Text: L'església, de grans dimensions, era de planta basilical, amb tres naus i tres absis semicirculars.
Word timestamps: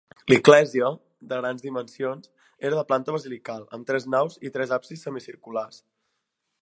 L'església, 0.31 0.87
de 1.33 1.37
grans 1.41 1.65
dimensions, 1.65 2.31
era 2.69 2.79
de 2.79 2.85
planta 2.93 3.15
basilical, 3.17 3.67
amb 3.79 3.89
tres 3.91 4.09
naus 4.15 4.39
i 4.51 4.53
tres 4.57 4.75
absis 4.79 5.05
semicirculars. 5.09 5.83